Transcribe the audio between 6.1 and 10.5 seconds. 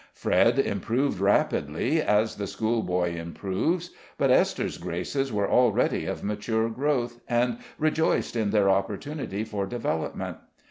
mature growth, and rejoiced in their opportunity for development.